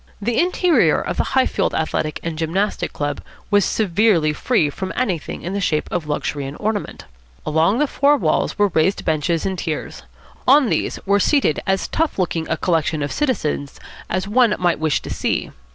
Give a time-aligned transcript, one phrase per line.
[0.19, 5.53] The interior of the Highfield Athletic and Gymnastic Club was severely free from anything in
[5.53, 7.05] the shape of luxury and ornament.
[7.45, 10.01] Along the four walls were raised benches in tiers.
[10.47, 13.79] On these were seated as tough looking a collection of citizens
[14.09, 15.51] as one might wish to see.